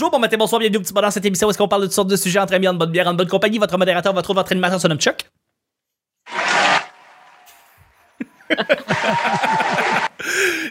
[0.00, 1.86] Bonjour, bon matin, bonsoir, bienvenue au petit bonheur cette émission où est-ce qu'on parle de
[1.86, 3.58] toutes sortes de sujets entre amis, en bonne bière, en bonne compagnie.
[3.58, 5.26] Votre modérateur, votre votre animateur se nomme Chuck.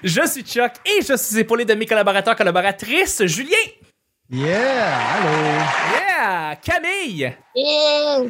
[0.04, 3.56] je suis Chuck et je suis épaulé de mes collaborateurs, collaboratrices, Julien.
[4.32, 5.30] Yeah, allô.
[5.94, 7.38] Yeah, Camille.
[7.56, 8.24] Yeah!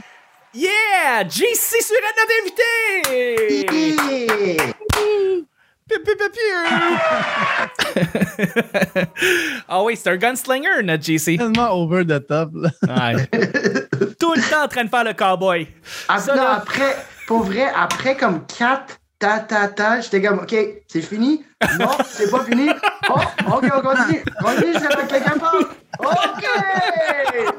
[0.53, 3.65] Yeah, JC sur notre invité.
[3.65, 5.45] Piu.
[9.67, 11.37] Ah oui, c'est un gunslinger, notre JC.
[11.37, 12.69] Tellement over the top, là.
[13.13, 13.27] Ouais.
[14.19, 15.67] Tout le temps en train de faire le cowboy.
[16.07, 16.95] Ah, Ça, non, là- après,
[17.27, 20.55] pour vrai, après comme 4 ta ta ta, j'étais comme, OK,
[20.87, 21.43] c'est fini?
[21.79, 22.69] Non, c'est pas fini.
[23.09, 23.19] Oh,
[23.57, 24.23] OK, on continue.
[24.41, 25.65] Continue jusqu'à quelqu'un parle.
[25.99, 26.45] OK!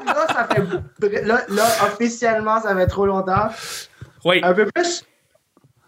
[0.05, 1.21] Là, ça fait.
[1.23, 3.49] Là, là, officiellement, ça fait trop longtemps.
[4.25, 4.41] Oui.
[4.43, 5.03] Un peu plus?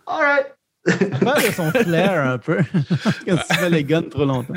[0.05, 0.53] Alright.
[0.85, 2.57] De son flair un peu.
[3.27, 4.53] Quand tu fais les guns trop longtemps.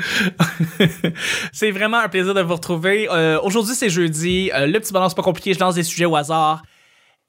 [1.53, 3.07] c'est vraiment un plaisir de vous retrouver.
[3.09, 4.51] Euh, Aujourd'hui, c'est jeudi.
[4.53, 5.53] Euh, le petit balance pas compliqué.
[5.53, 6.63] Je lance des sujets au hasard.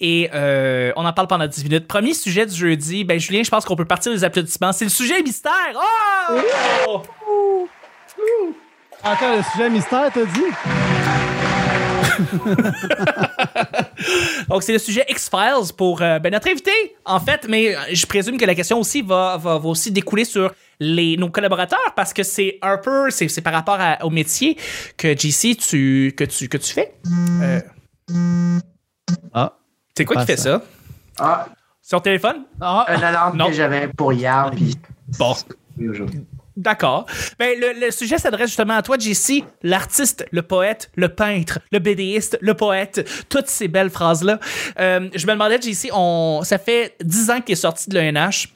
[0.01, 1.89] Et euh, on en parle pendant 10 minutes.
[1.89, 3.05] Premier sujet du jeudi.
[3.05, 4.73] Ben, Julien, je pense qu'on peut partir des applaudissements.
[4.73, 5.53] C'est le sujet mystère.
[6.87, 7.03] Oh!
[9.03, 10.45] Attends, le sujet mystère, t'as dit?
[14.49, 16.71] Donc, c'est le sujet X-Files pour euh, ben, notre invité,
[17.05, 17.47] en fait.
[17.49, 21.17] Mais euh, je présume que la question aussi va, va, va aussi découler sur les,
[21.17, 24.57] nos collaborateurs parce que c'est un peu, c'est c'est par rapport à- au métier
[24.97, 26.95] que JC, tu, que, tu, que tu fais.
[27.43, 27.61] Euh,
[29.35, 29.53] Ah.
[29.97, 30.61] c'est quoi qui fait ça?
[30.61, 30.65] ça?
[31.19, 31.49] Ah,
[31.83, 32.45] Sur téléphone?
[32.61, 33.47] Ah, une alarme Non.
[33.49, 34.77] que j'avais pour hier, puis.
[35.19, 35.35] Bon.
[36.59, 37.07] D'accord.
[37.39, 41.79] Ben, le, le sujet s'adresse justement à toi, JC, l'artiste, le poète, le peintre, le
[41.79, 44.41] BDiste, le poète, toutes ces belles phrases-là.
[44.81, 47.97] Euh, je me demandais, JC, on, ça fait 10 ans que tu es sorti de
[47.97, 48.49] l'ENH.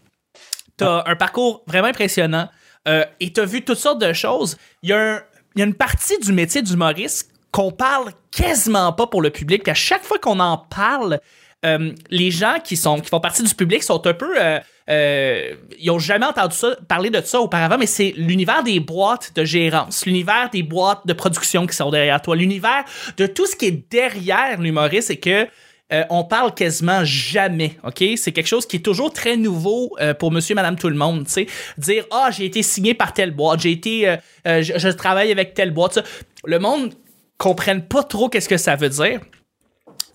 [0.79, 2.49] Tu as un parcours vraiment impressionnant
[2.89, 4.57] euh, et tu as vu toutes sortes de choses.
[4.83, 5.23] Il y, a un-
[5.55, 9.69] il y a une partie du métier d'humoriste qu'on parle quasiment pas pour le public.
[9.69, 11.21] À chaque fois qu'on en parle,
[11.65, 14.59] euh, les gens qui sont qui font partie du public sont un peu euh,
[14.91, 16.57] euh, ils ont jamais entendu
[16.89, 21.13] parler de ça auparavant, mais c'est l'univers des boîtes de gérance, l'univers des boîtes de
[21.13, 22.85] production qui sont derrière toi, l'univers
[23.17, 25.47] de tout ce qui est derrière l'humoriste et que
[26.09, 28.03] on parle quasiment jamais, ok?
[28.17, 31.33] C'est quelque chose qui est toujours très nouveau pour monsieur, madame, tout le monde, tu
[31.33, 31.47] sais.
[31.77, 35.99] Dire, ah, j'ai été signé par telle boîte, j'ai été, je, travaille avec telle boîte.
[36.47, 36.95] Le monde
[37.37, 39.21] comprenne pas trop qu'est-ce que ça veut dire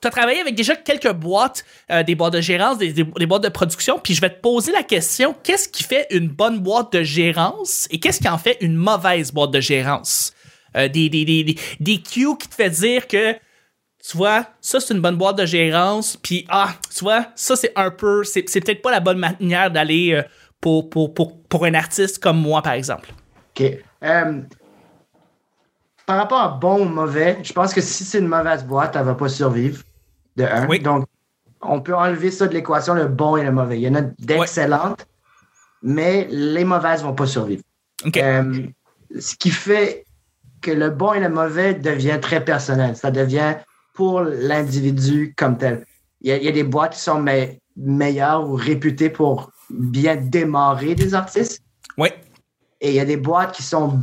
[0.02, 3.50] tu as travaillé avec déjà quelques boîtes, euh, des boîtes de gérance, des, boîtes de
[3.50, 7.04] production, puis je vais te poser la question, qu'est-ce qui fait une bonne boîte de
[7.04, 10.34] gérance et qu'est-ce qui en fait une mauvaise boîte de gérance?
[10.76, 14.94] Euh, des, des, des, des, cues qui te fait dire que, tu vois, ça c'est
[14.94, 18.82] une bonne boîte de gérance, puis ah, tu vois, ça c'est un peu, c'est peut-être
[18.82, 20.24] pas la bonne manière d'aller euh,
[20.62, 23.10] pour, pour, pour, pour un artiste comme moi, par exemple.
[23.58, 23.78] OK.
[26.08, 29.04] Par rapport à bon ou mauvais, je pense que si c'est une mauvaise boîte, elle
[29.04, 29.84] va pas survivre.
[30.38, 30.66] De un.
[30.68, 30.80] Oui.
[30.80, 31.06] Donc,
[31.62, 33.78] on peut enlever ça de l'équation, le bon et le mauvais.
[33.78, 35.06] Il y en a d'excellentes,
[35.84, 37.62] mais les mauvaises vont pas survivre.
[38.06, 38.18] OK.
[38.18, 38.68] Euh,
[39.20, 40.06] ce qui fait
[40.62, 42.96] que le bon et le mauvais devient très personnel.
[42.96, 43.56] Ça devient
[43.94, 45.86] pour l'individu comme tel.
[46.22, 49.52] Il y, a, il y a des boîtes qui sont me- meilleures ou réputées pour
[49.70, 51.62] bien démarrer des artistes.
[51.98, 52.10] Oui.
[52.80, 54.00] Et il y a des boîtes qui sont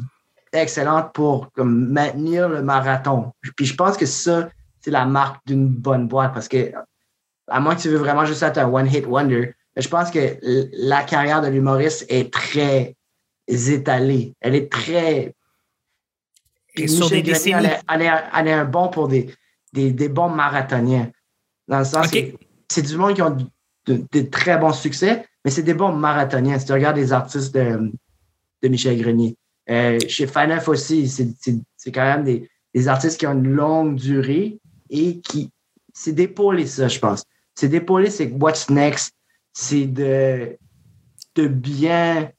[0.55, 3.33] excellentes pour comme, maintenir le marathon.
[3.57, 4.49] Puis je pense que ça,
[4.81, 6.73] c'est la marque d'une bonne boîte parce que,
[7.49, 10.39] à moins que tu veux vraiment juste être un one-hit wonder, je pense que
[10.73, 12.97] la carrière de l'humoriste est très
[13.49, 14.35] étalée.
[14.41, 15.35] Elle est très.
[16.77, 17.57] Et sur des décennies.
[17.57, 19.33] Elle est, elle est- elle est un bon pour des,
[19.73, 21.11] des, des bons marathoniens.
[21.69, 22.13] Dans le sens OK.
[22.13, 22.37] que
[22.69, 23.45] c'est du monde qui ont de,
[23.87, 26.59] de- de très bons succès, mais c'est des bons marathoniens.
[26.59, 27.93] Si tu regardes les artistes de,
[28.63, 29.37] de Michel Grenier.
[29.71, 34.59] Euh, chez Faneuf aussi, c'est quand même des, des artistes qui ont une longue durée
[34.91, 35.51] et qui.
[35.93, 37.23] C'est d'épauler ça, je pense.
[37.55, 39.13] C'est d'épauler, c'est what's next,
[39.53, 40.57] c'est de,
[41.37, 42.31] de bien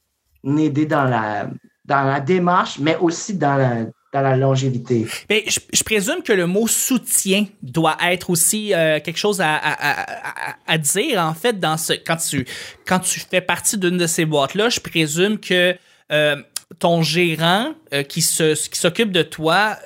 [0.46, 1.50] aider dans la,
[1.84, 5.06] dans la démarche, mais aussi dans la, dans la longévité.
[5.30, 10.56] Je, je présume que le mot soutien doit être aussi euh, quelque chose à- à-
[10.66, 12.46] à dire, en fait, dans ce, quand, tu,
[12.86, 14.68] quand tu fais partie d'une de ces boîtes-là.
[14.68, 15.74] Je présume que
[16.12, 16.36] euh,
[16.78, 19.76] ton gérant euh, qui se- qui s'occupe de toi,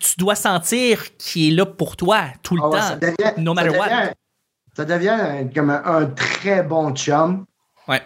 [0.00, 2.86] tu dois sentir qu'il est là pour toi tout le Ah ouais, temps.
[2.88, 3.88] ça devient, no ça matter what.
[4.76, 7.44] ça devient un- comme un, un très bon chum
[7.88, 8.02] Ouais.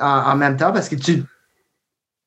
[0.00, 1.22] en, en même temps parce que tu,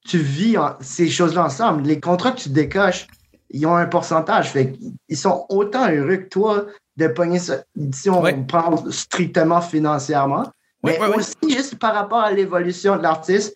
[0.08, 1.84] tu vis en- ces choses-là ensemble.
[1.84, 3.08] Les contrats que tu décoches,
[3.50, 4.52] ils ont un pourcentage.
[4.52, 4.74] Fait
[5.10, 6.66] ils sont autant heureux que toi
[6.98, 7.58] de pogner ça.
[7.94, 8.34] Si on Ouais.
[8.48, 10.52] prend strictement financièrement,
[10.84, 11.16] mais ouais.
[11.16, 13.56] aussi juste par rapport à l'évolution de l'artiste,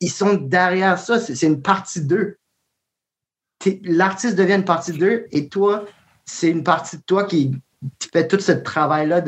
[0.00, 1.18] ils sont derrière ça.
[1.18, 2.38] C'est une partie d'eux.
[3.82, 5.84] l'artiste devient une partie d'eux et toi,
[6.24, 7.52] c'est une partie de toi qui,
[7.98, 9.20] qui fait tout ce travail-là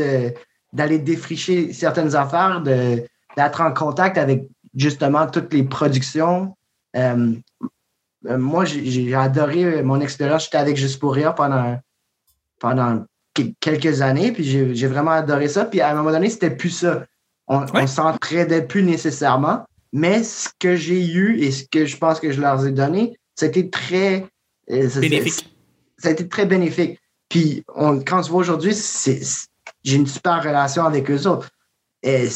[0.73, 6.57] d'aller défricher certaines affaires, d'être en contact avec justement toutes les productions.
[6.97, 7.35] Euh,
[8.27, 10.45] euh, moi, j'ai, adoré mon expérience.
[10.45, 11.81] J'étais avec Juste pour rire pendant,
[12.61, 13.05] pendant
[13.35, 15.65] que- quelques années, puis j'ai, vraiment adoré ça.
[15.65, 17.05] Puis à un moment donné, c'était plus ça.
[17.49, 17.83] On, Ouais.
[17.83, 22.33] on s'entraidait plus nécessairement, mais ce que j'ai eu et ce que je pense que
[22.33, 24.27] je leur ai donné, c'était très
[24.71, 25.55] euh, ça- Bénéfique.
[25.99, 26.99] Ça a été très bénéfique.
[27.29, 28.75] Puis on, quand on se voit aujourd'hui,
[29.85, 31.51] j'ai une super relation avec eux autres.
[32.03, 32.29] Et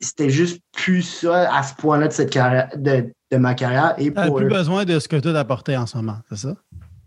[0.00, 3.94] c'était juste plus ça à ce point-là de cette carrière, de, de ma carrière.
[3.98, 4.48] Et T'as pour plus eux.
[4.48, 6.56] besoin de ce que tu as apporté en ce moment, c'est ça?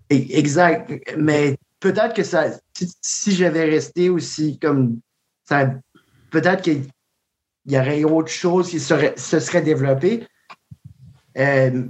[0.10, 0.92] Exact.
[1.18, 2.46] Mais peut-être que ça,
[2.78, 5.00] si, si j'avais resté aussi comme
[5.44, 5.70] ça,
[6.32, 6.62] peut-être
[7.68, 10.26] qu'il y aurait autre chose qui serait, se serait développée.
[11.38, 11.84] Euh,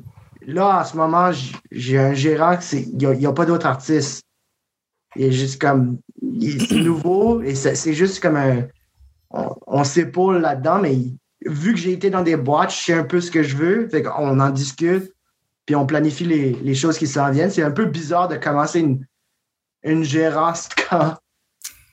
[0.45, 1.31] là, en ce moment,
[1.71, 4.23] j'ai un gérant, qui il n'y a, pas d'autres artistes.
[5.15, 8.67] Il est juste comme, il- c'est nouveau et c'est juste comme un,
[9.29, 12.93] on, on s'épaule là-dedans, mais il- vu que j'ai été dans des boîtes, je sais
[12.93, 15.13] un peu ce que je veux, fait qu'on en discute
[15.67, 17.51] puis on planifie les, les choses qui s'en viennent.
[17.51, 19.05] C'est un peu bizarre de commencer une,
[19.83, 21.15] une gérance quand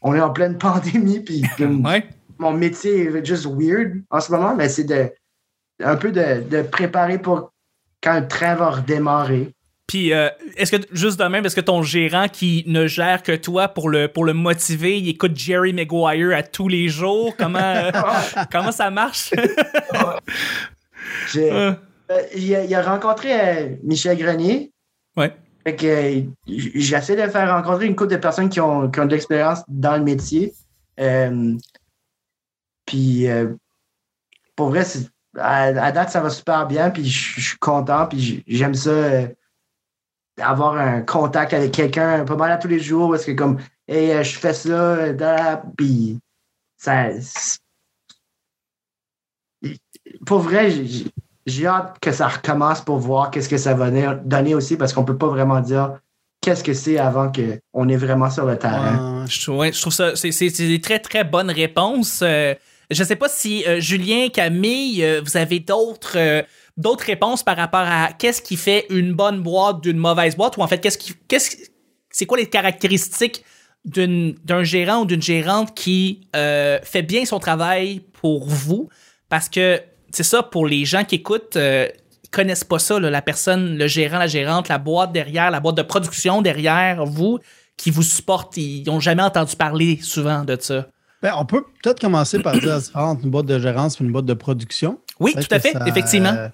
[0.01, 2.09] on est en pleine pandémie, puis Ouais.
[2.39, 5.11] Mon métier est juste weird en ce moment, mais c'est de
[5.83, 7.53] un peu de, de préparer pour
[8.03, 9.53] quand le train va redémarrer.
[9.87, 13.33] Puis, euh, est-ce que, juste de même, est-ce que ton gérant qui ne gère que
[13.37, 17.35] toi pour le, pour le motiver, il écoute Jerry Maguire à tous les jours?
[17.37, 17.91] Comment, euh,
[18.53, 19.31] comment ça marche?
[21.33, 21.73] J'ai- Euh,
[22.11, 24.71] euh, il, a, il a rencontré Michel Grenier.
[25.17, 25.35] ouais.
[25.67, 29.13] Fait que j'essaie de faire rencontrer une couple de personnes qui ont, qui ont de
[29.13, 30.53] l'expérience dans le métier.
[32.87, 33.55] Puis euh,
[34.57, 34.85] pour vrai,
[35.39, 36.91] à, date, ça va super bien.
[36.91, 38.07] Puis je suis content.
[38.07, 39.27] Puis j'aime ça euh,
[40.41, 43.11] avoir un contact avec quelqu'un pas mal à tous les jours.
[43.11, 44.97] Parce que comme Hey, euh, je fais ça,
[45.77, 46.19] puis
[46.79, 47.09] ça.
[50.25, 50.71] Pour vrai,
[51.47, 55.05] j'ai- hâte que ça recommence pour voir qu'est-ce que ça va donner- aussi, parce qu'on
[55.05, 55.99] peut pas vraiment dire
[56.41, 59.27] qu'est-ce que c'est avant qu'on est vraiment sur le terrain.
[59.27, 62.23] Je trouve, ça, c'est, des très très bonnes réponses.
[62.95, 66.43] Je sais pas si euh, Julien, Camille, euh, vous avez d'autres euh,
[66.77, 70.63] d'autres réponses par rapport à qu'est-ce qui fait une bonne boîte d'une mauvaise boîte ou
[70.63, 71.57] en fait qu'est-ce qui qu'est-ce
[72.11, 73.45] c'est quoi les caractéristiques
[73.85, 78.89] d'un gérant ou d'une gérante qui fait bien son travail pour vous?
[79.29, 79.81] Parce que
[80.11, 84.19] c'est ça pour les gens qui écoutent ils connaissent pas ça la personne le gérant
[84.19, 87.41] la gérante la boîte derrière la boîte de production derrière vous
[87.77, 90.87] qui vous supportent ils n'ont jamais entendu parler souvent de ça
[91.25, 94.05] Ben, on peut peut-être commencer par dire la différence entre une boîte de gérance et
[94.05, 95.01] une boîte de production.
[95.19, 96.49] oui tout à fait ça- effectivement euh,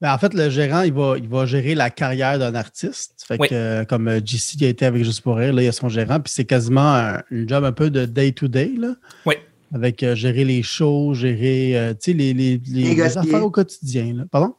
[0.00, 3.24] ben, en fait, le gérant, il va, il va gérer la carrière d'un artiste.
[3.26, 3.48] Fait Oui.
[3.48, 5.72] que, euh, comme euh, JC qui a été avec Juste pour rire, là, il a
[5.72, 8.94] son gérant, puis c'est quasiment un, une job un peu de day-to-day, là.
[9.26, 9.34] Oui.
[9.74, 13.50] Avec euh, gérer les shows, gérer euh, tu sais, les, les, les- les affaires au
[13.50, 14.14] quotidien.
[14.18, 14.24] Là.
[14.30, 14.54] Pardon?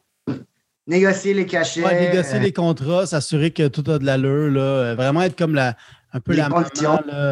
[0.86, 1.84] Négocier les cachets.
[1.84, 4.94] Ouais, négocier euh, les contrats, s'assurer que tout a de l'allure, là.
[4.94, 5.74] Vraiment être comme la,
[6.12, 6.66] un peu Les la maman.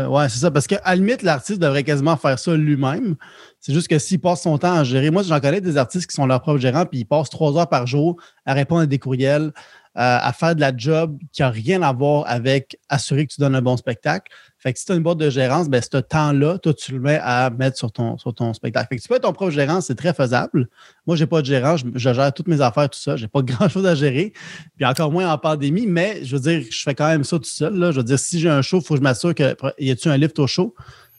[0.09, 0.51] Ouais, c'est ça.
[0.51, 3.17] Parce qu'à la limite, l'artiste devrait quasiment faire ça lui-même.
[3.61, 5.11] C'est juste que s'il passe son temps à gérer.
[5.11, 7.69] Moi, j'en connais des artistes qui sont leurs propres gérants, puis ils passent trois heures
[7.69, 8.17] par jour
[8.47, 9.53] à répondre à des courriels,
[9.97, 13.41] euh, à faire de la job qui n'a rien à voir avec assurer que tu
[13.41, 14.33] donnes un bon spectacle.
[14.61, 17.01] Fait que si tu as une boîte de gérance, ben, ce temps-là, toi, tu le
[17.01, 18.89] mets à mettre sur ton, sur ton spectacle.
[18.89, 20.69] Fait que tu peux être ton propre gérant, c'est très faisable.
[21.07, 23.17] Moi, j'ai pas de gérant, je, gère toutes mes affaires tout ça.
[23.17, 24.33] J'ai pas grand-chose à gérer.
[24.77, 27.45] Puis encore moins en pandémie, mais je veux dire, je fais quand même ça tout
[27.45, 27.75] seul.
[27.77, 27.93] Là.
[27.93, 30.09] Je veux dire, si j'ai un show, il faut que je m'assure que y a-tu
[30.09, 30.75] un lift au show?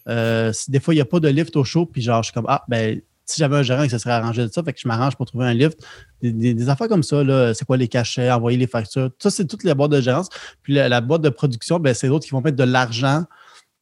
[0.10, 2.28] Euh, si des fois, il n'y a pas de lift au show, puis genre, je
[2.28, 3.00] suis comme Ah, ben,
[3.30, 4.64] si j'avais un gérant, il se serait arrangé de ça.
[4.64, 5.78] Fait que je m'arrange pour trouver un lift.
[6.22, 9.10] Des, des- des affaires comme ça, là, c'est quoi les cachets, envoyer les factures.
[9.20, 10.30] Ça, c'est toutes les boîtes de gérance.
[10.64, 13.24] Puis la, la boîte de production, ben, c'est d'autres qui vont mettre de l'argent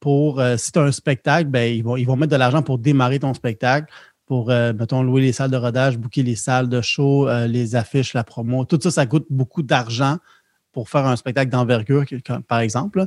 [0.00, 2.62] pour, euh, si tu as un spectacle, ben, ils, vont, ils vont mettre de l'argent
[2.62, 3.92] pour démarrer ton spectacle,
[4.26, 7.74] pour, euh, mettons, louer les salles de rodage, booker les salles de show, euh, les
[7.74, 8.64] affiches, la promo.
[8.64, 10.18] Tout ça, ça coûte beaucoup d'argent
[10.72, 13.06] pour faire un spectacle d'envergure, que- par exemple.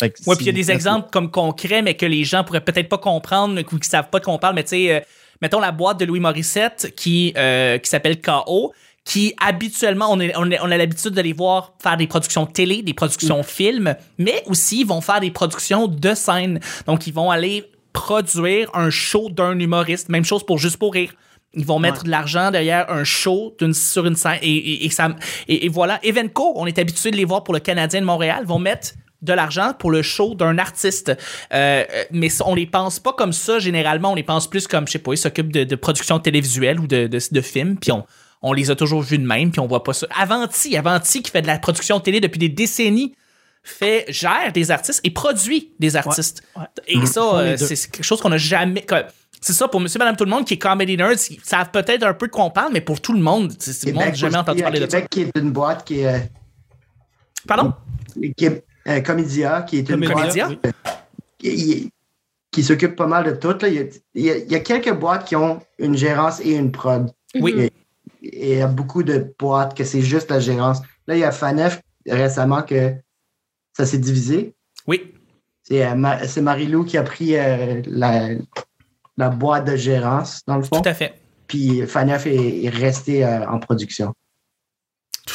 [0.00, 2.64] Que Ouais, puis il y a des exemples comme concrets, mais que les gens pourraient
[2.64, 4.54] peut-être pas comprendre ou qui savent pas de quoi on parle.
[4.54, 5.04] Mais tu sais,
[5.42, 8.72] mettons la boîte de Louis Morissette qui, euh, qui s'appelle KO,
[9.04, 12.46] qui habituellement, on, est, on, est- on a l'habitude de les voir faire des productions
[12.46, 16.60] télé, des productions films, mais aussi ils vont faire des productions de scène.
[16.86, 20.08] Donc, ils vont aller produire un show d'un humoriste.
[20.10, 21.12] Même chose pour Juste pour rire.
[21.54, 24.38] Ils vont mettre de l'argent derrière un show d'une- sur une scène.
[24.42, 25.08] Et, et, et ça,
[25.48, 25.98] et, et voilà.
[26.04, 28.90] Evenco, on est habitué de les voir pour le Canadien de Montréal, vont mettre
[29.22, 31.10] de l'argent pour le show d'un artiste.
[31.10, 31.14] Euh,
[31.92, 34.12] euh, mais ça, on les pense pas comme ça généralement.
[34.12, 36.86] On les pense plus comme, je sais pas, ils s'occupent de, de production télévisuelle ou
[36.86, 37.76] de, de, de films.
[37.78, 38.04] Puis on,
[38.42, 40.06] on les a toujours vus de même, puis on voit pas ça.
[40.18, 43.14] Avanti, Avanti, qui fait de la production télé depuis des décennies,
[43.62, 46.42] fait, gère des artistes et produit des artistes.
[46.56, 46.64] ouais.
[46.88, 48.86] Et ça, Font les euh, c'est quelque chose qu'on a jamais.
[49.42, 52.02] C'est ça, pour monsieur, madame, tout le monde qui est comedy nerds, ils savent peut-être
[52.02, 54.12] un peu de quoi on parle, mais pour tout le monde, c'est le monde n'a
[54.14, 55.02] jamais entendu parler de ça.
[55.02, 56.30] Québec, qui est une boîte qui est,
[57.46, 57.74] Pardon?
[58.36, 60.58] qui est euh, Comédia, qui est une boîte oui.
[61.38, 61.92] qui,
[62.50, 63.56] qui s'occupe pas mal de tout.
[63.60, 63.68] Là.
[63.68, 67.10] Il, y a, il y quelques boîtes qui ont une gérance et une prod.
[67.34, 67.54] Oui.
[67.56, 67.72] Et
[68.22, 70.80] et il y a beaucoup de boîtes que c'est juste la gérance.
[71.06, 72.92] Là, il y a Fanef récemment que
[73.76, 74.54] ça s'est divisé.
[74.86, 75.14] Oui.
[75.62, 75.94] C'est euh,
[76.42, 78.30] Marie-Lou qui a pris euh, la,
[79.16, 80.80] la boîte de gérance, dans le fond.
[80.80, 81.14] Tout à fait.
[81.46, 84.12] Puis Fanef est, est resté euh, en production.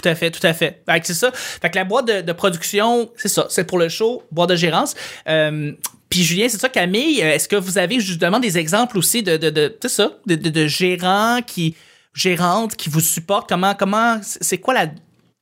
[0.01, 0.83] Tout à fait, tout à fait.
[0.85, 1.31] Fait c'est ça.
[1.33, 3.47] Fait que la boîte de, de production, c'est ça.
[3.49, 4.95] C'est pour le show, boîte de gérance.
[5.27, 5.71] Euh,
[6.09, 9.37] puis Julien, c'est ça, Camille, euh, est-ce que vous avez justement des exemples aussi de,
[9.37, 11.75] de, ça, de, gérants qui,
[12.13, 13.47] gérantes qui vous supportent?
[13.49, 14.87] Comment, comment, c'est quoi la,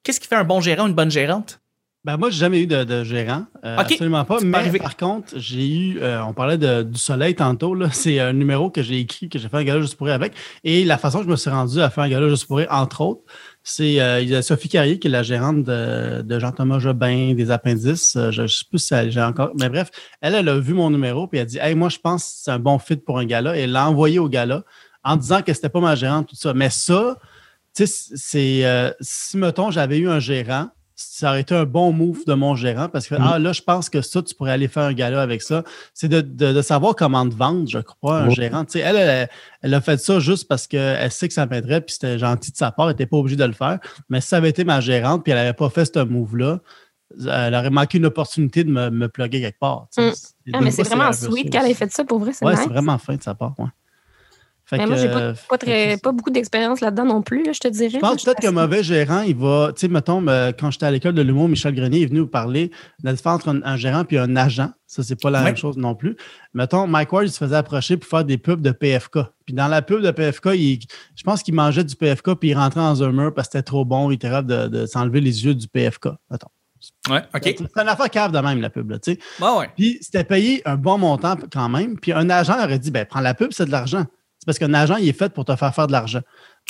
[0.03, 1.59] qu'est-ce qui fait un bon gérant ou une bonne gérante?
[2.05, 3.45] Ben moi, j'ai jamais eu de, de gérant.
[3.63, 3.77] Euh.
[3.77, 4.39] Absolument pas.
[4.43, 4.77] Mais arrivé.
[4.77, 8.83] par contre, j'ai eu, euh, on parlait de- du soleil tantôt, c'est un numéro que
[8.83, 10.33] j'ai écrit, que j'ai fait un gala juste pour rire avec.
[10.65, 12.67] Et la façon que je me suis rendu à faire un gala juste pour rire,
[12.71, 13.21] entre autres,
[13.63, 18.15] c'est euh, Sophie Carrier, qui est la gérante de, de Jean-Thomas Jobin, des appendices.
[18.15, 19.51] Euh, Je ne sais plus si elle- j'ai encore.
[19.59, 19.89] Mais bref,
[20.21, 22.29] elle, elle a vu mon numéro, puis elle a dit Hey, moi, je pense que
[22.43, 23.57] c'est un bon fit pour un gala.
[23.57, 24.63] Et elle l'a envoyé au gala
[25.03, 26.53] en disant que c'était pas ma gérante, tout ça.
[26.53, 27.17] Mais ça,
[27.75, 28.65] tu sais, c'est.
[28.65, 30.67] euh, si, mettons, j'avais eu un gérant,
[31.09, 33.21] ça aurait été un bon move de mon gérant parce que, Mm.
[33.33, 35.63] ah, là, je pense que ça, tu pourrais aller faire un gala avec ça.
[35.93, 38.65] C'est de, de- de savoir comment te vendre, je crois, un gérant.
[38.65, 39.29] Tu sais, elle, elle,
[39.61, 42.57] elle a fait ça juste parce qu'elle sait que ça m'aiderait, puis c'était gentil de
[42.57, 43.79] sa part, elle n'était pas obligée de le faire.
[44.09, 46.59] Mais si ça avait été ma gérante, puis elle n'avait pas fait ce move-là,
[47.29, 49.87] elle aurait manqué une opportunité de me, me plugger quelque part.
[49.95, 50.09] tu sais.
[50.47, 50.51] Mm.
[50.55, 52.61] Ah, mais c'est vraiment sweet qu'elle ait fait ça pour vrai, c'est Ouais, nice.
[52.63, 53.67] c'est vraiment fin de sa part, ouais.
[54.73, 57.21] Fait Mais moi, j'ai euh, pas, pas, très, fait que pas beaucoup d'expérience là-dedans non
[57.21, 57.89] plus, là, je te dirais.
[57.91, 59.71] je pense peut-être qu'un mauvais gérant, il va.
[59.75, 62.27] Tu sais, mettons, euh, quand j'étais à l'école de l'humour, Michel Grenier est venu vous
[62.27, 64.69] parler de la différence entre un, un gérant et un agent.
[64.87, 65.45] Ça, c'est pas la Ouais.
[65.45, 66.15] même chose non plus.
[66.53, 69.19] Mettons, Mike Ward, il se faisait approcher pour faire des pubs de PFK.
[69.45, 70.79] Puis dans la pub de PFK, il-
[71.15, 73.63] je pense qu'il mangeait du PFK puis il rentrait dans un mur parce que c'était
[73.63, 74.11] trop bon.
[74.11, 76.09] Il était capable de, de s'enlever les yeux du PFK.
[76.29, 76.47] Mettons.
[77.09, 77.41] Ouais, OK.
[77.43, 78.89] C'est une affaire cave de même, la pub.
[78.91, 79.19] Là, tu sais.
[79.41, 79.69] Ouais, ouais.
[79.75, 81.97] Puis c'était payé un bon montant quand même.
[81.97, 84.05] Puis un agent aurait dit ben prends la pub, c'est de l'argent.
[84.43, 86.19] C'est parce qu'un agent, il est fait pour te faire faire de l'argent.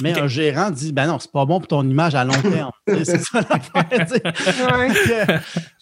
[0.04, 2.70] Mais un gérant dit ben non, c'est pas bon pour ton image à long terme.
[2.88, 4.08] C'est ça l'affaire.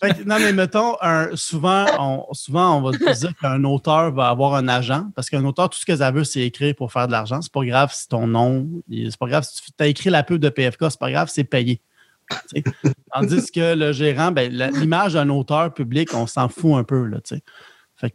[0.01, 0.13] Ouais.
[0.25, 4.69] Non, mais mettons, un- souvent, on, souvent, on va dire qu'un auteur va avoir un
[4.69, 7.41] agent parce qu'un auteur, tout ce que ça veut, c'est écrire pour faire de l'argent.
[7.41, 10.39] C'est pas grave si ton nom, c'est pas grave si tu as écrit la pub
[10.41, 11.81] de PFK, c'est pas grave, c'est payé.
[13.13, 17.03] Tandis que le gérant, ben, l'image d'un auteur public, on s'en fout un peu.
[17.05, 17.17] Là,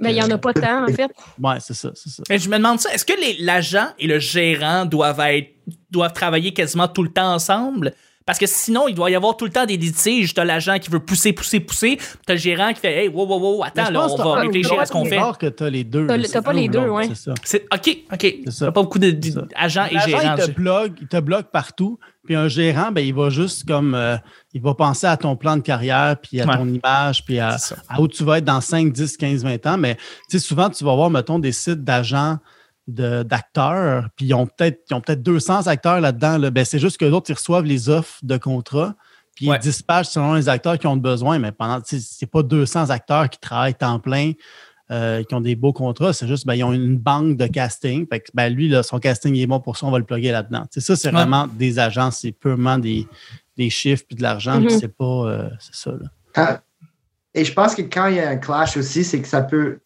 [0.00, 1.10] Mais il n'y en a pas tant, en fait.
[1.40, 2.22] Ouais, c'est ça, c'est ça.
[2.28, 5.50] Mais je me demande ça, est-ce que les- l'agent et le gérant doivent être
[5.90, 7.92] doivent travailler quasiment tout le temps ensemble?
[8.26, 10.34] Parce que sinon, il doit y avoir tout le temps des litiges.
[10.34, 11.96] T'as l'agent qui veut pousser, pousser, pousser.
[12.26, 14.80] T'as le gérant qui fait Hey, wow, wow, wow, attends, là, on va t'as- réfléchir
[14.80, 15.18] à ce qu'on c'est fait.
[15.20, 16.08] rare que tu as les deux.
[16.08, 17.06] T'as c'est t'as pas les deux, ouais.
[17.06, 17.34] C'est ça.
[17.44, 18.34] C'est OK, OK.
[18.58, 19.42] T'as pas beaucoup de, de- ça.
[19.54, 20.34] agents et gérants.
[20.38, 21.98] Il te, bloque, il te bloque partout.
[22.24, 23.94] Puis un gérant, ben, il va juste comme.
[23.94, 24.16] euh,
[24.52, 26.56] il va penser à ton plan de carrière, puis à Ouais.
[26.56, 29.64] ton image, puis à, C'est à où tu vas être dans 5, 10, 15, 20
[29.66, 29.78] ans.
[29.78, 32.38] Mais tu sais, souvent, tu vas voir, mettons, des sites d'agents
[32.88, 36.38] d'acteurs, puis ils ont peut-être ils ont peut-être 200 acteurs là-dedans.
[36.38, 36.50] là.
[36.50, 38.94] Ben, c'est juste que d'autres, ils reçoivent les offres de contrat,
[39.34, 39.56] puis Ouais.
[39.56, 41.38] ils dispatchent selon les acteurs qui ont besoin.
[41.38, 44.32] Mais pendant, tu sais, c'est pas 200 acteurs qui travaillent temps plein.
[44.92, 48.06] euh, qui ont des beaux contrats, c'est juste ben, ils ont une banque de casting.
[48.08, 50.30] Fait que, ben, lui, là, son casting est bon pour ça, on va le plugger
[50.30, 50.60] là-dedans.
[50.72, 51.12] Tu sais, ça, c'est Ouais.
[51.14, 53.04] vraiment des agents, c'est purement des,
[53.56, 54.78] des chiffres puis de l'argent, puis Mhm.
[54.78, 55.04] c'est pas.
[55.26, 55.90] euh, c'est ça.
[55.90, 56.06] Là.
[56.32, 56.58] Quand-
[57.34, 59.80] et je pense que quand il y a un clash aussi, c'est que ça peut.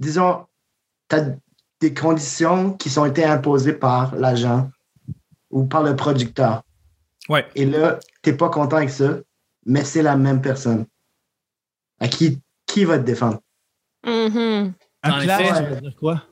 [0.00, 0.46] Disons,
[1.08, 1.36] tu as
[1.80, 4.70] des conditions qui sont été imposées par l'agent
[5.50, 6.62] ou par le producteur.
[7.28, 7.46] Ouais.
[7.54, 9.18] Et là, tu n'es pas content avec ça,
[9.66, 10.86] mais c'est la même personne.
[12.00, 13.40] À qui, qui va te défendre?
[14.04, 14.72] Un
[15.04, 15.54] En clash, effet.
[15.54, 16.24] ça veut dire quoi?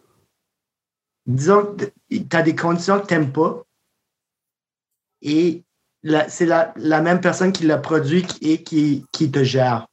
[1.27, 3.63] Disons que tu as des conditions que tu n'aimes pas
[5.23, 5.65] et
[6.29, 9.89] c'est la, la même personne qui l'a produit et qui, qui te gère.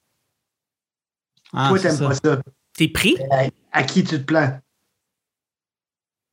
[1.53, 2.07] Ah, Toi, ça.
[2.07, 2.41] pas ça.
[2.73, 3.17] T'es pris?
[3.31, 4.59] À, à qui tu te plains?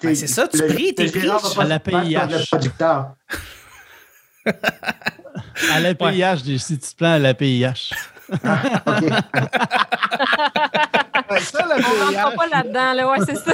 [0.02, 2.47] Ben, c'est ça, tu le- pris, t'es pas À la PIH.
[2.50, 3.14] producteur.
[5.73, 7.90] À la PIH, j'ai- si tu te plains à la PIH.
[8.33, 8.38] OK.
[11.30, 13.52] Ouais, ça, la On rentre pas là-dedans, là, ouais, c'est ça.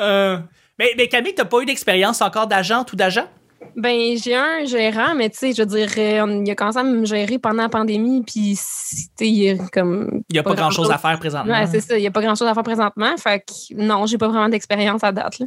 [0.00, 0.38] Euh,
[0.78, 3.28] mais, mais Camille, t'as pas eu d'expérience encore d'agente ou d'agent?
[3.76, 6.78] Ben, j'ai un gérant, mais tu sais, je veux dire, euh, on- il a commencé
[6.78, 10.22] à me gérer pendant la pandémie, puis, tu sais, il y a comme.
[10.30, 11.52] Il y a pas, grand-chose à faire présentement.
[11.52, 13.14] Ouais, c'est ça, il n'y a pas grand-chose à faire présentement.
[13.18, 15.46] Fait que non, j'ai pas vraiment d'expérience à date, là.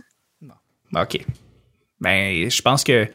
[1.02, 1.26] OK.
[2.00, 3.08] Ben, je pense que.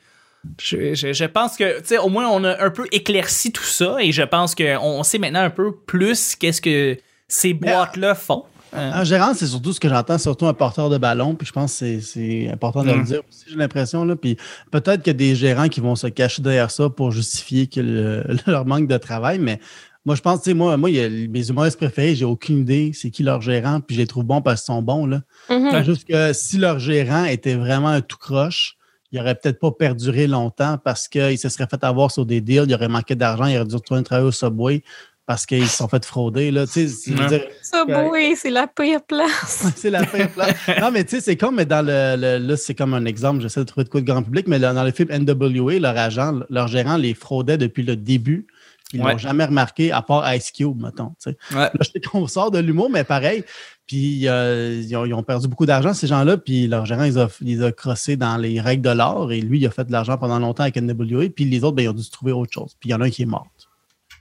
[0.61, 3.63] Je, je- je pense que, tu sais, au moins, on a un peu éclairci tout
[3.65, 8.15] ça et je pense qu'on on sait maintenant un peu plus qu'est-ce que ces boîtes-là
[8.15, 8.45] font.
[8.75, 11.35] Euh, En gérant, c'est surtout ce que j'entends, surtout un porteur de ballon.
[11.35, 12.99] Puis je pense que c'est- important de Mm.
[12.99, 14.05] le dire aussi, j'ai l'impression.
[14.05, 14.17] là.
[14.17, 14.37] Puis
[14.71, 17.81] peut-être qu'il y a des gérants qui vont se cacher derrière ça pour justifier que
[17.81, 19.39] le- leur manque de travail.
[19.39, 19.59] Mais
[20.05, 22.59] moi, je pense, tu sais, moi, moi, il y a mes humoristes préférés, j'ai aucune
[22.59, 23.81] idée c'est qui leur gérant.
[23.81, 25.07] Puis je les trouve bons parce qu'ils sont bons.
[25.07, 25.23] Là.
[25.49, 28.75] C'est juste que si leur gérant était vraiment un tout croche,
[29.11, 32.67] il aurait peut-être pas perduré longtemps parce qu'il se serait fait avoir sur des deals,
[32.69, 34.83] il aurait manqué d'argent, il aurait dû retourner travailler au Subway
[35.29, 36.51] parce qu'ils se sont fait frauder.
[36.51, 36.67] Là.
[36.67, 37.29] Tu sais, c'est- je veux Ouais.
[37.29, 39.67] dire, Ça, oui, c'est la pire place.
[39.77, 40.55] c'est la pire place.
[40.81, 43.43] Non, mais tu sais, c'est comme mais dans le, le- Là, c'est comme un exemple,
[43.43, 45.97] j'essaie de trouver de quoi de grand public, mais là, dans le film NWA, leur
[45.99, 48.47] agent, leur gérant les fraudait depuis le début.
[48.95, 49.13] Ils Ouais.
[49.13, 51.13] l'ont jamais remarqué, à part Ice Cube, mettons.
[51.23, 51.37] tu sais.
[51.53, 51.65] Ouais.
[51.65, 53.45] Là, je sais qu'on sort de l'humour, mais pareil.
[53.87, 57.19] Puis euh, ils, ont, ils ont perdu beaucoup d'argent, ces gens-là, puis leur gérant, ils
[57.19, 59.93] ont, ils ont crossé dans les règles de l'art, et lui, il a fait de
[59.93, 62.53] l'argent pendant longtemps avec NWA, puis les autres, ben, ils ont dû se trouver autre
[62.55, 62.75] chose.
[62.81, 63.47] Puis il y en a un qui est mort.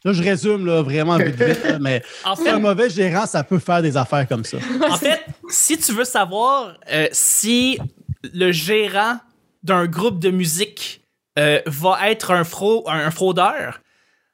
[0.07, 3.43] Là, je résume là, vraiment vite, vite, là, mais en un fait, mauvais gérant, ça
[3.43, 4.57] peut faire des affaires comme ça.
[4.89, 7.77] en fait, si tu veux savoir euh, si
[8.23, 9.17] le gérant
[9.63, 11.01] d'un groupe de musique
[11.37, 13.81] euh, va être un, frau- un fraudeur,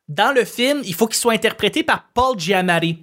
[0.07, 2.99] dans le film, il faut qu'il soit interprété par Paul Giamatti.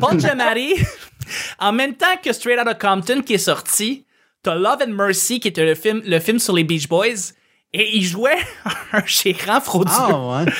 [0.00, 0.74] Paul Giamatti,
[1.58, 4.04] en même temps que Straight Outta Compton qui est sorti,
[4.42, 7.32] t'as Love and Mercy qui était le film, le film sur les Beach Boys,
[7.76, 8.38] et il jouait
[8.92, 9.96] un gérant frauduleux.
[9.98, 10.52] Ah, ouais.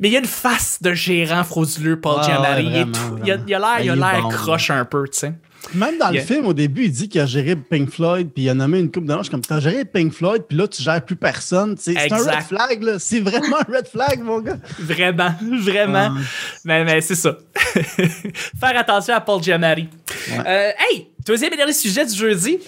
[0.00, 2.62] Mais il y a une face de gérant frauduleux, Paul Ah, Giamatti.
[2.62, 5.18] ouais, Il vraiment, a il a l'air il a l'air bon, croche un peu, tu
[5.18, 5.32] sais.
[5.74, 6.20] Même dans Yeah.
[6.22, 8.80] le film, au début, il dit qu'il a géré Pink Floyd, puis il a nommé
[8.80, 11.14] une coupe de Je suis comme, t'as géré Pink Floyd, puis là, tu gères plus
[11.14, 11.76] personne.
[11.78, 12.98] C'est c'est un red flag, là.
[12.98, 14.56] C'est vraiment un red flag, mon gars.
[14.80, 16.14] Vraiment, vraiment.
[16.16, 16.20] Ah.
[16.64, 17.38] Mais, mais c'est ça.
[17.94, 19.88] Faire attention à Paul Giamatti.
[20.32, 22.58] Euh, hey, deuxième et dernier sujet du jeudi.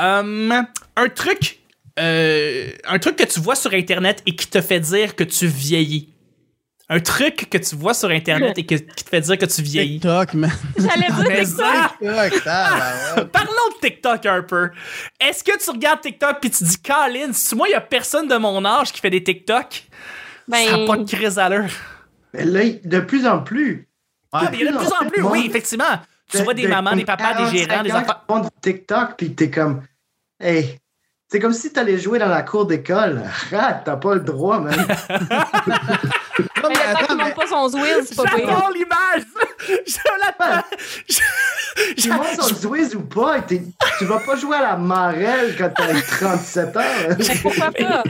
[0.00, 0.62] Euh,
[0.96, 1.58] un truc,
[1.98, 5.46] euh, un truc que tu vois sur Internet et qui te fait dire que tu
[5.46, 6.12] vieillis.
[6.88, 9.60] Un truc que tu vois sur Internet et que- qui te fait dire que tu
[9.62, 9.98] vieillis.
[9.98, 10.52] TikTok, man.
[10.78, 11.56] J'allais dire Mais ça.
[11.56, 13.28] ça, TikTok, tabarouette.
[13.32, 14.70] Parlons de TikTok un peu.
[15.20, 18.28] Est-ce que tu regardes TikTok puis tu dis, Colin, si moi, il y a personne
[18.28, 19.82] de mon âge qui fait des TikTok,
[20.46, 21.70] Ben, ça n'a pas de crise à l'heure.
[22.32, 23.88] Mais là, de plus en plus.
[24.32, 24.40] Ouais.
[24.52, 25.84] Il y en a de plus en plus, oui, effectivement.
[26.30, 28.12] Tu de- vois des de mamans, des papas, des gérants, des 45 ans enfants.
[28.20, 29.82] qui font du TikTok, puis t'es comme,
[30.40, 30.78] hey,
[31.28, 33.22] c'est comme si t'allais jouer dans la cour d'école.
[33.52, 34.74] Arrête, t'as pas le droit, man.
[36.62, 38.24] Non, mais mais attends, qu'il mais- pas son Zwill, c'est pas.
[38.30, 39.22] J'adore l'image!
[39.86, 40.66] Je l'attends!
[41.08, 45.70] Je- Tu montes son Zwiz ou pas, tu vas pas jouer à la marelle quand
[45.76, 46.80] t'as 37 ans.
[47.42, 48.02] Pourquoi pas?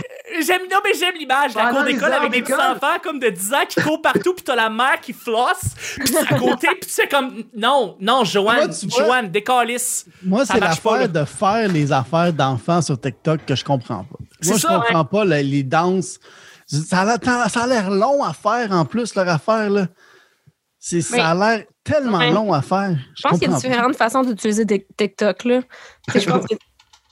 [0.44, 3.54] J'aime, non, mais j'aime l'image, la cour d'école avec des petits enfants comme de 10
[3.54, 6.90] ans qui courent partout, puis t'as la mère qui flosse, puis à côté, puis tu
[6.90, 10.06] sais comme, non, non, Joanne, Joanne, décalisse.
[10.22, 14.16] Moi, c'est pas, l'affaire de faire les affaires d'enfants sur TikTok que je comprends pas.
[14.40, 16.18] C'est Moi, je comprends pas la- les danses.
[16.66, 19.70] Ça a l'air- ça a l'air long à faire en plus, leur affaire.
[19.70, 19.86] Là.
[20.78, 22.96] C'est- Ça a l'air tellement long à faire.
[23.16, 23.68] Je pense qu'il y a comprends pas.
[23.68, 25.44] différentes façons d'utiliser Tik- TikTok.
[25.44, 25.60] Là.
[26.14, 26.54] Je pense que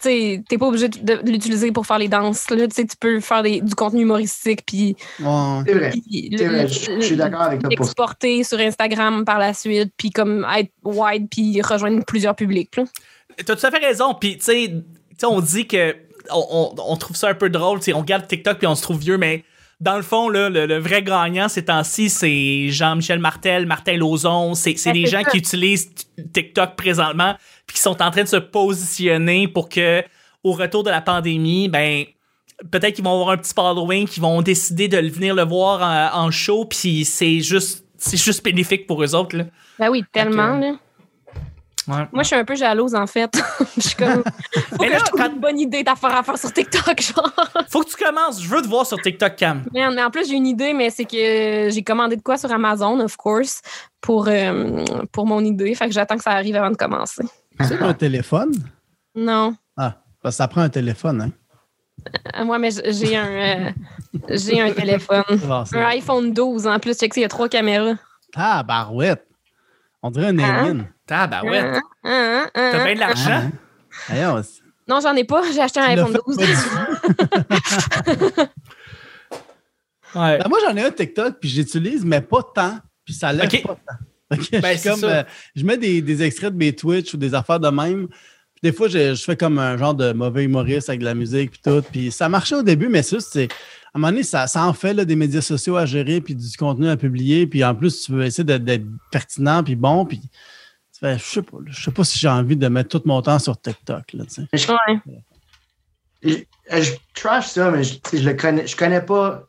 [0.05, 2.49] tu t'es pas obligé de, l'utiliser pour faire les danses.
[2.51, 2.67] Là.
[2.69, 5.61] Tu sais, tu peux faire des- du contenu humoristique puis, Ouais.
[5.67, 5.91] C'est vrai.
[5.91, 7.91] puis C'est le- vrai, je le- je suis d'accord avec toi pour ça.
[7.91, 12.77] l'exporter sur Instagram par la suite puis comme être wide puis rejoindre plusieurs publics.
[12.77, 12.85] Là.
[13.45, 14.73] T'as tout à fait raison, puis tu sais,
[15.19, 15.97] tu on dit que
[16.31, 18.75] on, on- on trouve ça un peu drôle, tu sais, on regarde TikTok puis on
[18.75, 19.45] se trouve vieux, mais
[19.85, 24.55] dans le fond, là, le, le vrai gagnant ces temps-ci, c'est Jean-Michel Martel, Martin Lauzon,
[24.55, 25.31] c'est Ouais, des c'est gens ça.
[25.31, 25.91] qui utilisent
[26.33, 27.35] TikTok présentement
[27.67, 30.03] puis qui sont en train de se positionner pour que
[30.43, 32.05] au retour de la pandémie, ben
[32.71, 35.81] peut-être qu'ils vont avoir un petit following, qu'ils vont décider de venir le voir
[36.15, 39.45] en, en show, puis c'est juste c'est juste bénéfique pour eux autres là.
[39.79, 40.59] Ben oui, tellement.
[40.59, 40.73] Là.
[41.87, 42.07] Ouais.
[42.13, 43.31] Moi, je suis un peu jalouse, en fait.
[43.77, 44.23] je suis comme.
[44.25, 47.01] Faut Mais que là, je trouve quand- une bonne idée d'affaires à faire sur TikTok,
[47.15, 47.31] genre.
[47.69, 49.65] Faut que tu commences, je veux te voir sur TikTok Cam.
[49.73, 52.51] Mais, mais en plus, j'ai une idée, mais c'est que j'ai commandé de quoi sur
[52.51, 53.61] Amazon, of course,
[54.01, 55.75] pour, euh, pour mon idée.
[55.75, 57.23] Fait que j'attends que ça arrive avant de commencer.
[57.61, 58.53] C'est un téléphone?
[59.15, 59.55] Non.
[59.77, 61.31] Ah, parce que ça prend un téléphone, hein?
[62.39, 63.71] Euh, Moi, mais j'ai un, euh,
[64.31, 65.23] j'ai un téléphone.
[65.73, 66.97] Un iPhone 12 en plus.
[66.99, 67.95] Check ça, il y a trois caméras.
[68.35, 69.27] Ah, barouette.
[70.07, 70.65] On dirait un Hein?
[70.65, 70.87] alien.
[71.07, 71.65] Tabarouette.
[71.65, 73.51] Hein, hein, hein, T'as bien de l'argent?
[74.07, 75.41] C'est- Non, j'en ai pas.
[75.51, 76.37] J'ai acheté un iPhone fait 12.
[76.37, 76.45] pas
[80.15, 80.39] Ouais.
[80.39, 82.79] Ben, moi, j'en ai un TikTok, puis j'utilise, mais pas tant.
[83.05, 83.63] Puis ça lève Ok.
[83.67, 83.95] pas tant.
[84.61, 85.23] Ben, je, comme, euh,
[85.57, 88.09] je mets des, des extraits de mes Twitch ou des affaires de même.
[88.65, 91.51] Des fois, je, je fais comme un genre de mauvais humoriste avec de la musique
[91.51, 91.85] puis tout.
[91.93, 93.45] Puis ça marchait au début, mais ça, c'est.
[93.45, 96.35] À un moment donné, ça, ça en fait là, des médias sociaux à gérer puis
[96.35, 97.47] du contenu à publier.
[97.47, 100.07] Puis en plus, tu veux essayer d'être, pertinent puis bon.
[100.07, 101.59] Puis tu fais, je sais pas.
[101.59, 104.15] là, Je sais pas si j'ai envie de mettre tout mon temps sur TikTok.
[104.15, 104.73] Là, tu sais.
[104.73, 106.47] Ouais.
[106.71, 109.43] je, je trash ça, mais je, je le connais, je connais pas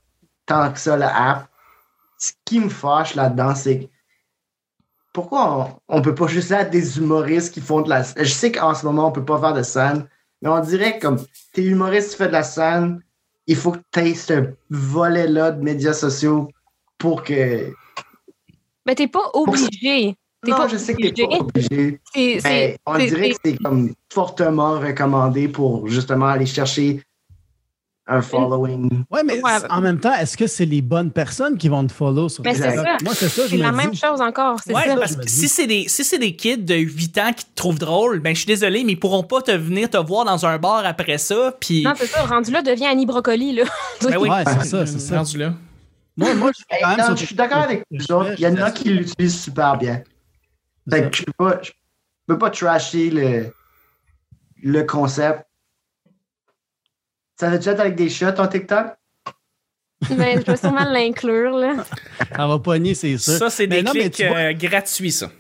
[0.46, 1.50] tant que ça la app.
[2.18, 3.86] Ce qui me fâche là-dedans, c'est que
[5.16, 8.52] pourquoi on, on peut pas juste être des humoristes qui font de la Je sais
[8.52, 10.08] qu'en ce moment, on peut pas faire de scène,
[10.42, 11.18] mais on dirait que comme
[11.54, 13.02] t'es humoriste, tu fais de la scène,
[13.48, 16.50] il faut que tu aies ce volet-là de médias sociaux
[16.98, 17.72] pour que.
[18.86, 20.16] Mais t'es pas obligé.
[20.44, 21.68] T'es Non, pas je sais que t'es pas obligé.
[21.72, 22.00] obligé.
[22.14, 27.02] C'est- Mais c'est- on dirait que c'est- c'est comme fortement recommandé pour justement aller chercher
[28.08, 29.04] un following.
[29.10, 29.52] Ouais, mais Ouais.
[29.70, 32.54] en même temps, est-ce que c'est les bonnes personnes qui vont te follow sur Mais
[32.54, 32.84] c'est ça.
[33.04, 33.78] Moi, c'est ça, c'est me la dis.
[33.78, 34.60] même chose encore.
[34.64, 34.96] C'est Ouais, ça.
[34.96, 37.80] parce que si c'est des si c'est des kids de 8 ans qui te trouvent
[37.80, 40.58] drôle, ben je suis désolé, mais ils pourront pas te venir te voir dans un
[40.60, 42.24] bar après ça, puis Non, c'est ça.
[42.26, 43.64] Rendu là, devient Annie Brocoli, là.
[44.04, 45.18] Ben oui, Ouais, c'est ça, c'est ça.
[45.18, 45.54] rendu là.
[46.18, 48.36] Moi, moi, je suis Hey, quand même non, sur je suis d'accord avec vous autres.
[48.38, 50.02] Il y en a qui l'utilisent super bien.
[50.90, 51.72] Fait que je peux pas, je
[52.28, 53.52] peux pas trasher le,
[54.62, 55.44] le concept.
[57.38, 58.88] Ça fait-tu être avec des shots ton TikTok?
[60.18, 61.74] Mais je vais sûrement l'inclure, là.
[62.40, 63.34] On va pogner, c'est sûr.
[63.38, 65.32] Ça c'est des non, clics vois- euh, gratuits ça.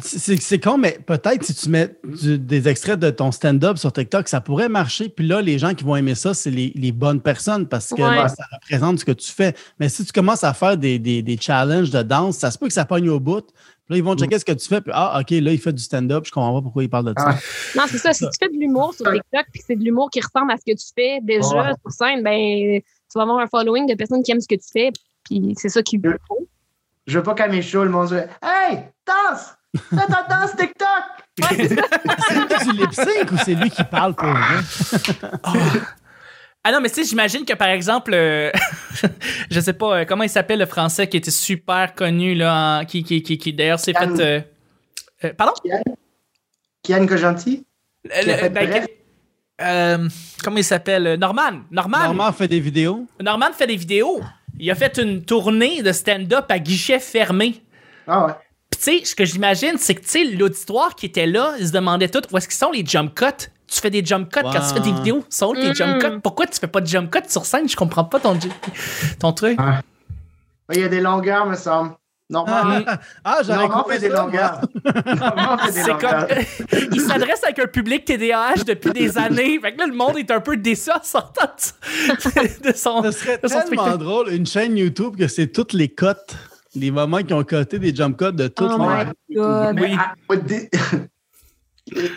[0.00, 3.92] C'est c'est con, mais peut-être si tu mets du- des extraits de ton stand-up sur
[3.92, 5.08] TikTok, ça pourrait marcher.
[5.10, 8.00] Puis là, les gens qui vont aimer ça, c'est les, les bonnes personnes parce que
[8.00, 8.16] Ouais.
[8.16, 9.54] là, ça représente ce que tu fais.
[9.78, 12.68] Mais si tu commences à faire des, des, des challenges de danse, ça se peut
[12.68, 13.46] que ça pogne au bout.
[13.92, 14.80] Là, ils vont checker ce que tu fais.
[14.80, 16.24] Puis ah, OK, là, il fait du stand-up.
[16.26, 17.26] Je comprends pas pourquoi il parle de ça.
[17.28, 17.38] Ah.
[17.76, 18.14] Non, c'est ça.
[18.14, 20.62] Si tu fais de l'humour sur TikTok, puis c'est de l'humour qui ressemble à ce
[20.64, 21.72] que tu fais déjà Ouais.
[21.82, 24.68] sur scène, ben, tu vas avoir un following de personnes qui aiment ce que tu
[24.72, 24.90] fais,
[25.24, 26.48] puis c'est ça qui faut.
[27.06, 29.54] Je veux pas qu'à mes shows, le monde se Hey, danse!
[29.90, 30.88] Fais ta danse TikTok!
[31.48, 34.60] C'est du lip sync ou c'est lui qui parle pour vrai?
[36.64, 38.50] Ah non, mais tu sais, j'imagine que par exemple, euh,
[39.50, 42.84] je sais pas euh, comment il s'appelle le français qui était super connu là, en-
[42.84, 44.20] qui qui qui, qui d'ailleurs s'est fait.
[44.20, 44.40] euh,
[45.24, 45.52] euh, pardon?
[45.64, 45.82] Kian?
[48.04, 48.86] Le- fait ben, Bref?
[48.86, 48.92] que-
[49.64, 50.08] euh,
[50.44, 51.16] comment il s'appelle?
[51.18, 51.62] Norman.
[51.70, 51.98] Norman.
[52.04, 53.06] Normand fait des vidéos.
[53.20, 54.20] Norman fait des vidéos.
[54.58, 57.60] Il a fait une tournée de stand-up à guichet fermé.
[58.06, 58.32] Ah ouais.
[58.70, 61.68] Puis tu sais, ce que j'imagine, c'est que tu sais, l'auditoire qui était là, ils
[61.68, 63.48] se demandaient tout où est-ce qu'ils sont les jump cuts.
[63.72, 65.24] Tu fais des jump cuts quand tu fais des vidéos.
[65.30, 65.74] Sont tes Mm.
[65.74, 66.20] jump cuts?
[66.22, 67.66] Pourquoi tu fais pas de jump cuts sur scène?
[67.68, 68.38] Je comprends pas ton,
[69.18, 69.58] ton truc.
[70.74, 71.92] Il y a des longueurs, me semble.
[72.30, 72.84] Normal.
[72.86, 74.60] Ah, ah, Normand compris fait des longueurs.
[75.70, 76.26] C'est comme.
[76.92, 79.58] il s'adresse avec un public TDAH depuis des années.
[79.60, 83.02] Fait que là, le monde est un peu déçu en sortant de, de son.
[83.02, 83.98] Ce serait de son tellement spectacle.
[83.98, 86.34] drôle, une chaîne YouTube que c'est toutes les cotes,
[86.74, 88.86] les moments qui ont coté des jump cuts de toutes Oh
[89.28, 89.80] les.
[89.80, 89.96] Oui.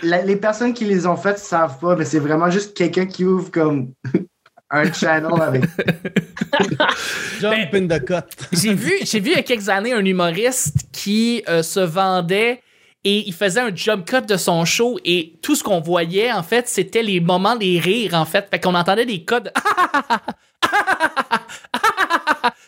[0.03, 3.25] La- les personnes qui les ont faites savent pas, mais c'est vraiment juste quelqu'un qui
[3.25, 3.91] ouvre comme
[4.69, 5.63] un channel avec.
[7.39, 8.47] Jump in the cut.
[8.51, 12.61] J'ai vu, j'ai vu il y a quelques années un humoriste qui euh, se vendait
[13.03, 16.41] et il faisait un jump cut de son show et tout ce qu'on voyait en
[16.41, 19.51] fait c'était les moments des rires en fait fait qu'on entendait des codes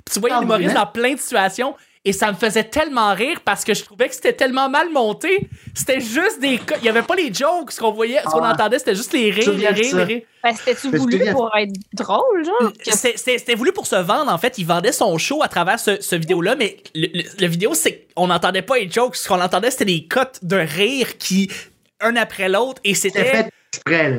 [0.06, 1.76] Puis tu voyais Ah, l'humoriste dans plein de situations
[2.08, 5.48] et ça me faisait tellement rire parce que je trouvais que c'était tellement mal monté
[5.76, 8.54] c'était juste des il y avait pas les jokes ce qu'on voyait ce qu'on Ah.
[8.54, 12.46] entendait c'était juste les rires les rires les rires Ben, c'était-tu voulu pour être drôle,
[12.46, 12.72] genre?
[12.82, 14.58] c'était c'était- c'était voulu pour se vendre, en fait.
[14.58, 18.08] Il vendait son show à travers ce, ce vidéo-là, mais le, le- le vidéo, c'est
[18.16, 19.16] qu'on n'entendait pas les jokes.
[19.18, 21.52] Ce qu'on entendait, c'était des cotes de rire qui,
[22.00, 23.26] un après l'autre, et C'est c'était.
[23.26, 24.18] fait exprès, là.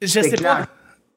[0.00, 0.56] Je C'est sais clair.
[0.58, 0.68] pas.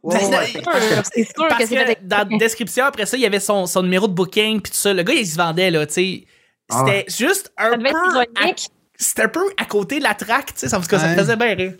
[0.04, 3.16] Ouais, C'est- ouais, c'est- c'est sûr, c'est sûr Parce que dans la description, après ça,
[3.16, 4.94] il y avait son, son numéro de booking, puis tout ça.
[4.94, 6.26] Le gars, il se vendait, là, tu sais.
[6.70, 6.84] Ah.
[6.86, 8.52] C'était juste un Ça devait être peu.
[8.98, 10.68] C'était un peu à côté de la traque, tu sais.
[10.70, 11.18] Ça, parce que ça me Ouais.
[11.18, 11.74] faisait bien rire.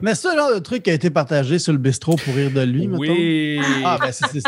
[0.00, 2.50] Mais c'est le genre de truc qui a été partagé sur le bistrot pour rire
[2.50, 3.14] de lui, mettons.
[3.86, 4.40] Ah, ben c'est c'est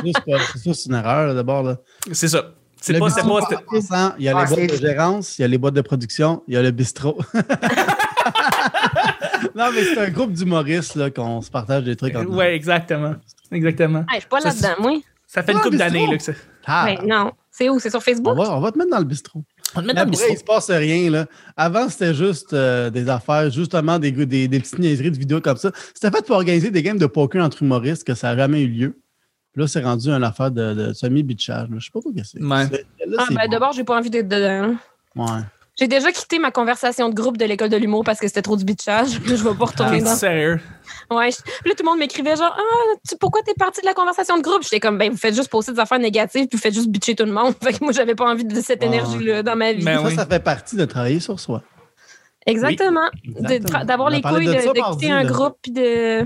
[0.63, 1.63] sûr, c'est une erreur, là, d'abord.
[1.63, 1.77] Là.
[2.13, 2.53] C'est ça.
[2.81, 3.09] C'est Le pas.
[3.11, 4.15] C'est bistrot, pas.
[4.19, 6.43] Il y a Ah, les boîtes de gérance, il y a les boîtes de production,
[6.49, 7.19] il y a le bistrot.
[9.59, 12.31] non, mais c'est un groupe d'humoristes là, qu'on se partage des trucs entre.
[12.31, 13.17] Ouais, exactement.
[13.51, 14.05] Exactement.
[14.09, 15.01] Ah, je suis pas là-dedans, moi.
[15.27, 15.91] Ça fait une couple bistrot.
[15.91, 16.33] d'années, là, que ça.
[16.67, 17.33] Ah, non.
[17.51, 17.79] C'est où?
[17.79, 18.37] C'est sur on, Facebook?
[18.37, 19.43] va, on va te mettre dans le bistrot.
[19.75, 20.59] On te met Mais dans le après, il bistrot.
[20.61, 21.11] se passe rien.
[21.11, 21.27] Là.
[21.57, 25.57] Avant, c'était juste euh, des affaires, justement des, des, des petites niaiseries de vidéos comme
[25.57, 25.71] ça.
[25.95, 28.69] C'était fait pour organiser des games de poker entre humoristes que ça n'a jamais eu
[28.69, 28.99] lieu.
[29.53, 31.69] Puis là, c'est rendu une affaire de, de semi-bitchage.
[31.75, 32.43] Je sais pas trop ce que c'est.
[32.43, 32.67] Ouais.
[32.71, 33.51] C'est- là, Ah, c'est ben, bon.
[33.51, 34.77] d'abord, j'ai pas envie d'être dedans.
[35.17, 35.41] Ouais.
[35.79, 38.57] J'ai déjà quitté ma conversation de groupe de l'école de l'humour parce que c'était trop
[38.57, 39.21] du bitchage.
[39.25, 40.17] Je vais pas retourner T'es dans.
[40.17, 40.61] sérieux?
[41.11, 41.31] Ouais.
[41.31, 43.95] je- Puis là, tout le monde m'écrivait genre, ah, tu, pourquoi t'es parti de la
[43.95, 44.63] conversation de groupe?
[44.65, 47.15] J'étais comme, ben, vous faites juste poster des affaires négatives puis vous faites juste bitcher
[47.15, 47.55] tout le monde.
[47.63, 48.87] Fait que moi, j'avais pas envie de cette Ah.
[48.87, 49.85] énergie-là dans ma vie.
[49.85, 50.15] Ben ça, oui.
[50.17, 51.63] ça fait partie de travailler sur soi.
[52.47, 53.09] Exactement.
[53.85, 55.31] D'avoir les couilles de de, ça de mardi, quitter un là.
[55.31, 56.25] groupe puis de.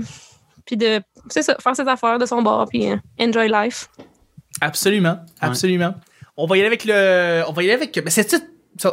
[0.65, 1.01] Puis de.
[1.29, 3.89] C'est ça, faire ses affaires de son bord puis euh, enjoy life.
[4.61, 5.93] Absolument, absolument.
[6.37, 7.43] On va y aller avec le.
[7.47, 7.93] On va y aller avec.
[8.03, 8.37] Ben, c'est ça.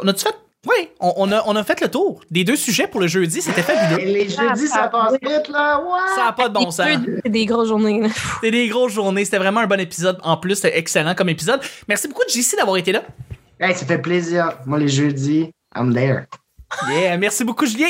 [0.03, 0.35] On a-tu fait
[0.67, 3.41] Oui, on, on a, on a fait le tour des deux sujets pour le jeudi.
[3.41, 3.99] C'était fabuleux.
[3.99, 5.79] Et les jeudis, ça passe vite, là.
[5.81, 6.15] Ouais.
[6.15, 6.85] Ça n'a pas de bon sens.
[7.23, 8.07] C'est des grosses journées.
[8.35, 9.25] C'était des grosses journées.
[9.25, 10.19] C'était vraiment un bon épisode.
[10.21, 11.61] En plus, c'était excellent comme épisode.
[11.87, 13.01] Merci beaucoup, JC, d'avoir été là.
[13.59, 14.53] Hey, ça fait plaisir.
[14.67, 16.25] Moi, les jeudis, I'm there.
[16.89, 17.89] Yeah, merci beaucoup, Julien.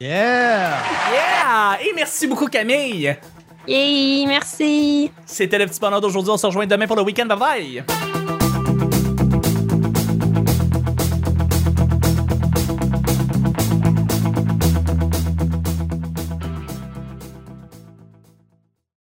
[0.00, 0.70] Yeah!
[1.12, 1.78] Yeah!
[1.84, 3.16] Et merci beaucoup, Camille.
[3.68, 5.12] Yay, merci.
[5.24, 6.32] C'était le petit bonheur d'aujourd'hui.
[6.32, 7.26] On se rejoint demain pour le week-end.
[7.26, 8.21] Bye bye!